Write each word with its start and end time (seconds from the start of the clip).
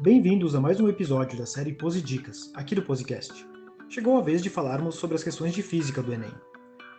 Bem-vindos 0.00 0.54
a 0.54 0.60
mais 0.60 0.78
um 0.78 0.88
episódio 0.88 1.36
da 1.36 1.44
série 1.44 1.76
Dicas, 2.04 2.52
aqui 2.54 2.72
do 2.72 2.82
Posicast. 2.82 3.44
Chegou 3.88 4.16
a 4.16 4.22
vez 4.22 4.40
de 4.40 4.48
falarmos 4.48 4.94
sobre 4.94 5.16
as 5.16 5.24
questões 5.24 5.52
de 5.52 5.60
física 5.60 6.00
do 6.00 6.12
Enem. 6.12 6.30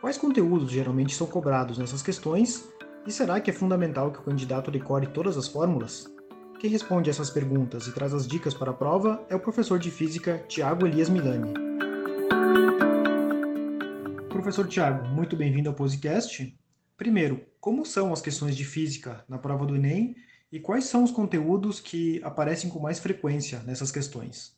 Quais 0.01 0.17
conteúdos 0.17 0.69
geralmente 0.69 1.15
são 1.15 1.25
cobrados 1.25 1.77
nessas 1.77 2.01
questões 2.01 2.67
e 3.07 3.11
será 3.11 3.39
que 3.39 3.49
é 3.49 3.53
fundamental 3.53 4.11
que 4.11 4.19
o 4.19 4.23
candidato 4.23 4.69
decore 4.69 5.07
todas 5.07 5.37
as 5.37 5.47
fórmulas? 5.47 6.13
Quem 6.59 6.69
responde 6.69 7.09
essas 7.09 7.29
perguntas 7.29 7.87
e 7.87 7.93
traz 7.93 8.13
as 8.13 8.27
dicas 8.27 8.53
para 8.53 8.71
a 8.71 8.73
prova 8.73 9.25
é 9.29 9.35
o 9.35 9.39
professor 9.39 9.79
de 9.79 9.89
física 9.89 10.43
Tiago 10.49 10.85
Elias 10.85 11.07
Milani. 11.07 11.53
Professor 14.27 14.67
Tiago, 14.67 15.07
muito 15.07 15.37
bem-vindo 15.37 15.69
ao 15.69 15.75
Posicast. 15.75 16.53
Primeiro, 16.97 17.45
como 17.61 17.85
são 17.85 18.11
as 18.11 18.21
questões 18.21 18.57
de 18.57 18.65
física 18.65 19.23
na 19.29 19.37
prova 19.37 19.65
do 19.65 19.77
Enem 19.77 20.15
e 20.51 20.59
quais 20.59 20.85
são 20.85 21.03
os 21.03 21.11
conteúdos 21.11 21.79
que 21.79 22.19
aparecem 22.23 22.69
com 22.69 22.79
mais 22.79 22.99
frequência 22.99 23.59
nessas 23.65 23.91
questões? 23.91 24.57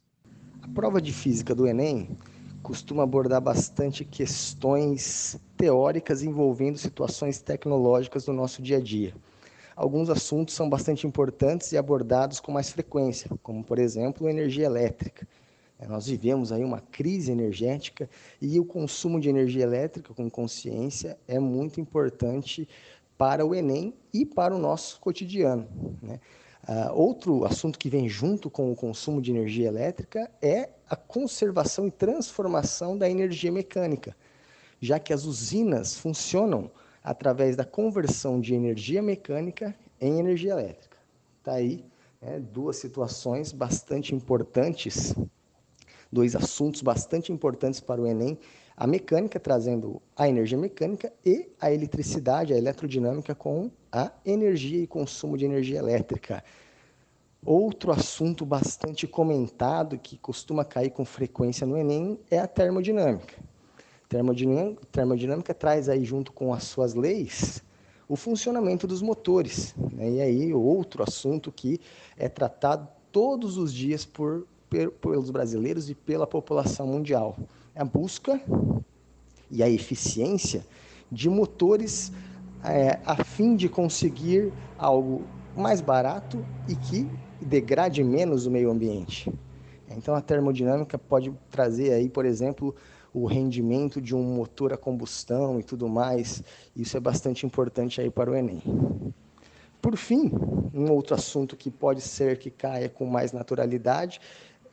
A 0.62 0.67
prova 0.67 1.02
de 1.02 1.12
física 1.12 1.54
do 1.54 1.67
Enem 1.67 2.17
costuma 2.64 3.04
abordar 3.04 3.41
bastante 3.41 4.05
questões 4.05 5.40
teóricas 5.58 6.23
envolvendo 6.23 6.77
situações 6.77 7.41
tecnológicas 7.41 8.26
do 8.26 8.34
nosso 8.34 8.62
dia 8.62 8.77
a 8.77 8.81
dia. 8.81 9.14
Alguns 9.76 10.09
assuntos 10.09 10.54
são 10.54 10.70
bastante 10.70 11.08
importantes 11.08 11.72
e 11.72 11.77
abordados 11.77 12.39
com 12.39 12.52
mais 12.52 12.70
frequência, 12.70 13.30
como 13.42 13.64
por 13.64 13.80
exemplo 13.80 14.30
energia 14.30 14.66
elétrica. 14.66 15.28
É, 15.80 15.88
nós 15.88 16.05
vivemos 16.05 16.52
aí 16.52 16.64
uma 16.64 16.80
crise 16.80 17.31
energética 17.31 18.08
e 18.39 18.59
o 18.59 18.66
consumo 18.66 19.20
de 19.20 19.30
energia 19.30 19.64
elétrica 19.64 20.14
com 20.14 20.30
consciência 20.30 21.17
é 21.28 21.39
muito 21.39 21.81
importante 21.81 22.70
para 23.21 23.45
o 23.45 23.53
Enem 23.53 23.93
e 24.11 24.25
para 24.25 24.52
o 24.52 24.57
nosso 24.57 24.99
cotidiano. 24.99 25.67
Né? 26.02 26.20
Uh, 26.67 26.91
outro 26.95 27.45
assunto 27.45 27.77
que 27.77 27.88
vem 27.88 28.09
junto 28.09 28.50
com 28.50 28.72
o 28.72 28.75
consumo 28.75 29.22
de 29.22 29.30
energia 29.30 29.67
elétrica 29.67 30.31
é 30.41 30.69
a 30.89 30.95
conservação 30.95 31.86
e 31.86 31.92
transformação 31.92 32.97
da 32.97 33.08
energia 33.08 33.52
mecânica, 33.52 34.17
já 34.80 34.97
que 34.97 35.14
as 35.14 35.25
usinas 35.25 35.95
funcionam 35.95 36.72
através 37.03 37.55
da 37.55 37.64
conversão 37.64 38.42
de 38.42 38.55
energia 38.55 39.03
mecânica 39.03 39.75
em 39.99 40.17
energia 40.17 40.53
elétrica. 40.53 40.97
Está 41.38 41.53
aí 41.53 41.86
né, 42.19 42.39
duas 42.39 42.77
situações 42.77 43.52
bastante 43.52 44.16
importantes, 44.16 45.14
dois 46.11 46.36
assuntos 46.36 46.81
bastante 46.81 47.31
importantes 47.31 47.80
para 47.80 48.02
o 48.02 48.08
Enem 48.08 48.39
a 48.81 48.87
mecânica 48.87 49.39
trazendo 49.39 50.01
a 50.17 50.27
energia 50.27 50.57
mecânica 50.57 51.13
e 51.23 51.47
a 51.61 51.71
eletricidade, 51.71 52.51
a 52.51 52.57
eletrodinâmica 52.57 53.35
com 53.35 53.69
a 53.91 54.11
energia 54.25 54.81
e 54.81 54.87
consumo 54.87 55.37
de 55.37 55.45
energia 55.45 55.77
elétrica. 55.77 56.43
Outro 57.45 57.91
assunto 57.91 58.43
bastante 58.43 59.05
comentado 59.05 59.99
que 59.99 60.17
costuma 60.17 60.65
cair 60.65 60.89
com 60.89 61.05
frequência 61.05 61.67
no 61.67 61.77
Enem 61.77 62.19
é 62.31 62.39
a 62.39 62.47
termodinâmica. 62.47 63.35
Termodinâmica, 64.09 64.81
termodinâmica 64.91 65.53
traz 65.53 65.87
aí 65.87 66.03
junto 66.03 66.33
com 66.33 66.52
as 66.52 66.63
suas 66.63 66.95
leis 66.95 67.63
o 68.09 68.15
funcionamento 68.15 68.87
dos 68.87 69.03
motores. 69.03 69.75
Né? 69.93 70.09
E 70.09 70.21
aí 70.21 70.53
outro 70.55 71.03
assunto 71.03 71.52
que 71.52 71.79
é 72.17 72.27
tratado 72.27 72.87
todos 73.11 73.59
os 73.59 73.71
dias 73.71 74.05
por, 74.05 74.47
pelos 74.99 75.29
brasileiros 75.29 75.87
e 75.87 75.93
pela 75.93 76.25
população 76.25 76.87
mundial 76.87 77.37
a 77.75 77.86
busca 77.86 78.41
e 79.50 79.61
a 79.61 79.69
eficiência 79.69 80.66
de 81.11 81.30
motores 81.30 82.11
é, 82.64 83.00
a 83.05 83.23
fim 83.23 83.55
de 83.55 83.67
conseguir 83.67 84.53
algo 84.77 85.23
mais 85.55 85.81
barato 85.81 86.45
e 86.67 86.75
que 86.75 87.08
degrade 87.42 88.03
menos 88.03 88.45
o 88.45 88.52
meio 88.52 88.69
ambiente. 88.72 89.31
Então 89.89 90.16
a 90.16 90.21
termodinâmica 90.21 90.98
pode 90.98 91.33
trazer 91.49 91.93
aí, 91.93 92.08
por 92.08 92.26
exemplo, 92.26 92.73
o 93.14 93.26
rendimento 93.26 94.02
de 94.02 94.15
um 94.15 94.23
motor 94.23 94.71
a 94.71 94.77
combustão 94.77 95.59
e 95.59 95.64
tudo 95.64 95.89
mais. 95.89 96.42
Isso 96.76 96.95
é 96.95 96.99
bastante 96.99 97.45
importante 97.45 97.99
aí 97.99 98.09
para 98.09 98.32
o 98.32 98.36
Enem. 98.36 98.61
Por 99.82 99.98
fim, 99.98 100.32
um 100.73 100.92
outro 100.92 101.15
assunto 101.15 101.58
que 101.58 101.71
pode 101.71 102.02
ser 102.02 102.38
que 102.38 102.52
caia 102.52 102.88
com 102.88 103.05
mais 103.05 103.33
naturalidade 103.33 104.21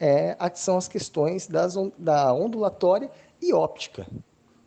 é, 0.01 0.37
são 0.55 0.77
as 0.77 0.89
questões 0.89 1.47
das, 1.47 1.75
da 1.99 2.33
ondulatória 2.33 3.11
e 3.41 3.53
óptica. 3.53 4.07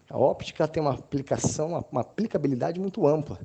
A 0.09 0.17
óptica 0.17 0.67
tem 0.67 0.81
uma 0.81 0.93
aplicação, 0.93 1.85
uma, 1.91 2.01
aplicabilidade 2.01 2.79
muito 2.79 3.07
ampla, 3.07 3.39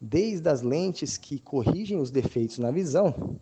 desde 0.00 0.48
as 0.48 0.60
lentes 0.60 1.16
que 1.16 1.38
corrigem 1.38 1.98
os 1.98 2.10
defeitos 2.10 2.58
na 2.58 2.70
visão, 2.70 3.36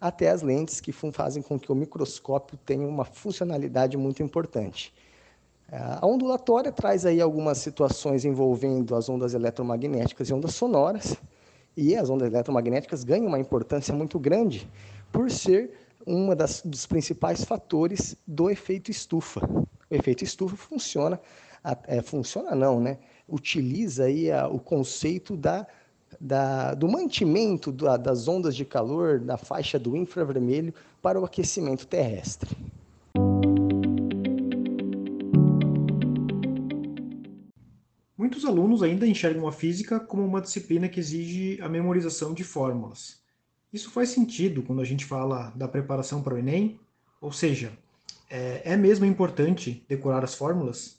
até 0.00 0.30
as 0.30 0.42
lentes 0.42 0.80
que 0.80 0.92
fazem 0.92 1.42
com 1.42 1.58
que 1.58 1.70
o 1.70 1.74
microscópio 1.74 2.58
tenha 2.58 2.86
uma 2.86 3.04
funcionalidade 3.04 3.96
muito 3.96 4.22
importante. 4.22 4.92
A 5.70 6.06
ondulatória 6.06 6.70
traz 6.70 7.06
aí 7.06 7.20
algumas 7.20 7.58
situações 7.58 8.24
envolvendo 8.24 8.94
as 8.94 9.08
ondas 9.08 9.34
eletromagnéticas 9.34 10.28
e 10.28 10.34
ondas 10.34 10.54
sonoras, 10.54 11.16
e 11.76 11.94
as 11.94 12.08
ondas 12.08 12.28
eletromagnéticas 12.32 13.04
ganham 13.04 13.26
uma 13.26 13.38
importância 13.38 13.94
muito 13.94 14.18
grande 14.18 14.68
por 15.12 15.30
ser 15.30 15.85
um 16.06 16.28
dos 16.64 16.86
principais 16.86 17.44
fatores 17.44 18.16
do 18.26 18.48
efeito 18.48 18.90
estufa. 18.90 19.40
O 19.90 19.94
efeito 19.94 20.22
estufa 20.22 20.56
funciona, 20.56 21.20
é, 21.86 22.00
funciona 22.00 22.54
não, 22.54 22.80
né? 22.80 22.98
Utiliza 23.28 24.04
aí 24.04 24.30
a, 24.30 24.46
o 24.46 24.60
conceito 24.60 25.36
da, 25.36 25.66
da, 26.20 26.74
do 26.74 26.88
mantimento 26.88 27.72
da, 27.72 27.96
das 27.96 28.28
ondas 28.28 28.54
de 28.54 28.64
calor 28.64 29.20
na 29.20 29.36
faixa 29.36 29.78
do 29.78 29.96
infravermelho 29.96 30.72
para 31.02 31.20
o 31.20 31.24
aquecimento 31.24 31.86
terrestre. 31.86 32.56
Muitos 38.16 38.44
alunos 38.44 38.82
ainda 38.82 39.06
enxergam 39.06 39.46
a 39.46 39.52
física 39.52 39.98
como 39.98 40.24
uma 40.24 40.40
disciplina 40.40 40.88
que 40.88 41.00
exige 41.00 41.60
a 41.60 41.68
memorização 41.68 42.32
de 42.32 42.44
fórmulas. 42.44 43.25
Isso 43.76 43.90
faz 43.90 44.08
sentido 44.08 44.62
quando 44.62 44.80
a 44.80 44.86
gente 44.86 45.04
fala 45.04 45.52
da 45.54 45.68
preparação 45.68 46.22
para 46.22 46.32
o 46.32 46.38
Enem? 46.38 46.80
Ou 47.20 47.30
seja, 47.30 47.70
é, 48.30 48.62
é 48.72 48.74
mesmo 48.74 49.04
importante 49.04 49.84
decorar 49.86 50.24
as 50.24 50.34
fórmulas? 50.34 50.96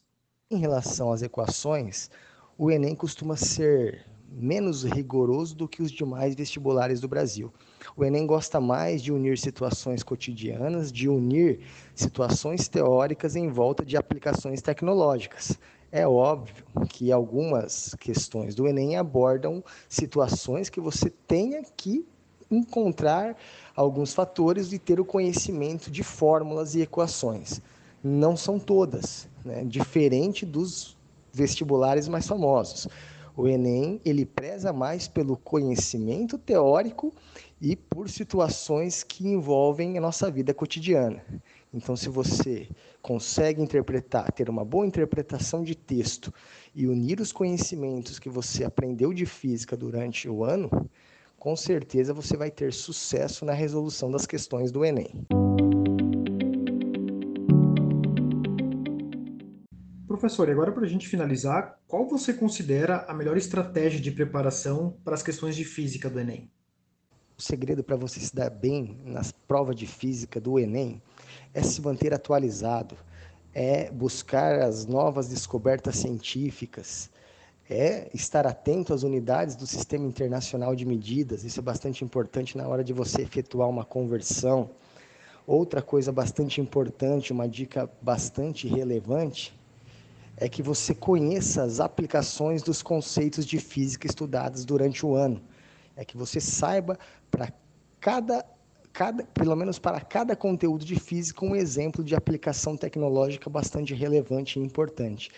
Em 0.52 0.60
relação 0.60 1.12
às 1.12 1.24
equações, 1.24 2.12
o 2.56 2.70
Enem 2.70 2.94
costuma 2.94 3.36
ser 3.36 4.06
menos 4.30 4.84
rigoroso 4.84 5.56
do 5.56 5.68
que 5.68 5.82
os 5.82 5.92
demais 5.92 6.36
vestibulares 6.36 7.02
do 7.02 7.08
Brasil. 7.08 7.52
O 7.96 8.06
Enem 8.06 8.28
gosta 8.28 8.62
mais 8.62 9.02
de 9.02 9.12
unir 9.12 9.40
situações 9.40 10.04
cotidianas, 10.04 10.92
de 10.92 11.09
unir 11.09 11.62
situações 11.96 12.68
teóricas 12.68 13.36
em 13.36 13.48
volta 13.48 13.84
de 13.84 13.98
aplicações 13.98 14.62
tecnológicas. 14.62 15.58
É 15.92 16.08
óbvio 16.08 16.64
que 16.90 17.12
algumas 17.12 17.96
questões 17.96 18.54
do 18.54 18.68
Enem 18.68 18.98
abordam 18.98 19.64
situações 19.90 20.70
que 20.70 20.80
você 20.80 21.09
tenha 21.09 21.64
que 21.76 22.06
encontrar 22.50 23.35
alguns 23.75 24.13
fatores 24.13 24.72
e 24.72 24.80
ter 24.80 25.00
o 25.00 25.06
conhecimento 25.06 25.91
de 25.91 26.03
fórmulas 26.03 26.75
e 26.75 26.81
equações. 26.81 27.62
Não 28.03 28.38
são 28.38 28.59
todas, 28.59 29.28
né? 29.44 29.63
diferente 29.63 30.46
dos 30.46 30.97
vestibulares 31.34 32.08
mais 32.08 32.28
famosos. 32.28 32.88
O 33.35 33.47
Enem 33.47 34.02
ele 34.03 34.25
preza 34.25 34.74
mais 34.74 35.08
pelo 35.08 35.38
conhecimento 35.38 36.40
teórico 36.40 37.13
e 37.62 37.75
por 37.75 38.09
situações 38.09 39.03
que 39.03 39.28
envolvem 39.28 39.96
a 39.96 40.02
nossa 40.02 40.31
vida 40.31 40.53
cotidiana. 40.53 41.24
Então, 41.72 41.96
se 41.96 42.09
você 42.09 42.68
consegue 43.00 43.62
interpretar, 43.62 44.31
ter 44.31 44.50
uma 44.50 44.66
boa 44.66 44.88
interpretação 44.88 45.64
de 45.64 45.75
texto 45.75 46.34
e 46.74 46.88
unir 46.88 47.19
os 47.19 47.31
conhecimentos 47.31 48.18
que 48.18 48.29
você 48.29 48.64
aprendeu 48.64 49.14
de 49.14 49.25
física 49.25 49.78
durante 49.78 50.28
o 50.28 50.44
ano, 50.44 50.90
com 51.37 51.55
certeza 51.55 52.13
você 52.13 52.35
vai 52.35 52.49
ter 52.49 52.73
sucesso 52.73 53.45
na 53.45 53.53
resolução 53.53 54.09
das 54.09 54.25
questões 54.25 54.72
do 54.72 54.84
Enem. 54.84 55.25
Professor, 60.07 60.49
e 60.49 60.51
agora 60.51 60.72
para 60.72 60.84
a 60.84 60.89
gente 60.89 61.07
finalizar, 61.07 61.79
qual 61.87 62.07
você 62.07 62.34
considera 62.34 63.05
a 63.07 63.13
melhor 63.13 63.37
estratégia 63.37 63.99
de 63.99 64.11
preparação 64.11 64.97
para 65.03 65.13
as 65.13 65.22
questões 65.22 65.55
de 65.55 65.63
física 65.63 66.09
do 66.09 66.19
Enem? 66.19 66.49
O 67.37 67.41
segredo 67.41 67.84
para 67.84 67.95
você 67.95 68.19
se 68.19 68.35
dar 68.35 68.49
bem 68.49 68.99
nas 69.05 69.31
provas 69.31 69.75
de 69.75 69.85
física 69.85 70.41
do 70.41 70.57
Enem 70.57 70.99
é 71.53 71.61
se 71.61 71.79
manter 71.81 72.16
atualizado, 72.16 72.97
é 73.53 73.91
buscar 73.91 74.59
as 74.59 74.87
novas 74.87 75.29
descobertas 75.29 75.97
científicas, 75.97 77.11
é 77.69 78.09
estar 78.14 78.47
atento 78.47 78.93
às 78.93 79.03
unidades 79.03 79.55
do 79.55 79.67
Sistema 79.67 80.05
Internacional 80.05 80.75
de 80.75 80.85
Medidas, 80.85 81.43
isso 81.43 81.59
é 81.59 81.64
bastante 81.64 82.03
importante 82.03 82.58
na 82.58 82.67
hora 82.67 82.84
de 82.84 82.93
você 82.93 83.22
efetuar 83.22 83.67
uma 83.67 83.84
conversão. 83.84 84.69
Outra 85.46 85.81
coisa 85.81 86.11
bastante 86.11 86.61
importante, 86.61 87.31
uma 87.31 87.47
dica 87.47 87.90
bastante 88.02 88.67
relevante, 88.67 89.53
é 90.37 90.47
que 90.47 90.61
você 90.61 90.93
conheça 90.93 91.64
as 91.64 91.79
aplicações 91.79 92.61
dos 92.61 92.81
conceitos 92.81 93.46
de 93.46 93.58
física 93.59 94.08
estudados 94.08 94.63
durante 94.63 95.05
o 95.05 95.16
ano. 95.16 95.41
É 95.96 96.05
que 96.05 96.16
você 96.16 96.40
saiba 96.40 96.97
para 97.31 97.52
cada 97.99 98.46
cada, 98.93 99.23
pelo 99.25 99.55
menos 99.55 99.78
para 99.78 100.02
cada 100.02 100.35
conteúdo 100.35 100.84
de 100.84 100.99
física, 100.99 101.46
um 101.46 101.55
exemplo 101.55 102.03
de 102.03 102.16
aplicação 102.16 102.75
tecnológica 102.75 103.47
bastante 103.47 103.93
relevante 103.93 104.58
e 104.58 104.63
importante. 104.63 105.29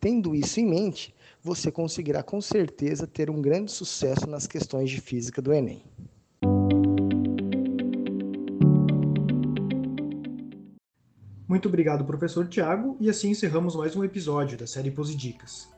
Tendo 0.00 0.32
isso 0.32 0.60
em 0.60 0.66
mente, 0.66 1.12
você 1.42 1.70
conseguirá 1.70 2.22
com 2.22 2.40
certeza 2.40 3.06
ter 3.06 3.30
um 3.30 3.40
grande 3.40 3.72
sucesso 3.72 4.28
nas 4.28 4.46
questões 4.46 4.90
de 4.90 5.00
física 5.00 5.40
do 5.40 5.52
Enem. 5.52 5.84
Muito 11.48 11.68
obrigado, 11.68 12.04
professor 12.04 12.46
Tiago, 12.46 12.96
e 13.00 13.10
assim 13.10 13.30
encerramos 13.30 13.74
mais 13.74 13.96
um 13.96 14.04
episódio 14.04 14.56
da 14.56 14.66
série 14.66 14.90
Posidicas. 14.90 15.68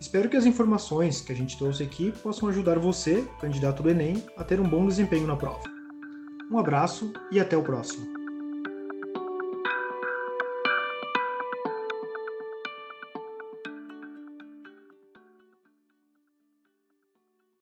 Espero 0.00 0.28
que 0.28 0.36
as 0.36 0.46
informações 0.46 1.20
que 1.20 1.32
a 1.32 1.34
gente 1.34 1.58
trouxe 1.58 1.82
aqui 1.82 2.12
possam 2.22 2.48
ajudar 2.48 2.78
você, 2.78 3.26
candidato 3.40 3.82
do 3.82 3.90
Enem, 3.90 4.22
a 4.36 4.44
ter 4.44 4.60
um 4.60 4.68
bom 4.68 4.86
desempenho 4.86 5.26
na 5.26 5.34
prova. 5.34 5.64
Um 6.52 6.56
abraço 6.56 7.12
e 7.32 7.40
até 7.40 7.56
o 7.56 7.62
próximo. 7.64 8.17